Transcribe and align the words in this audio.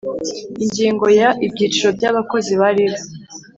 Ingingo 0.63 1.05
ya 1.19 1.29
ibyiciro 1.45 1.89
by 1.97 2.03
abakozi 2.09 2.51
ba 2.61 2.69
rib 2.75 2.93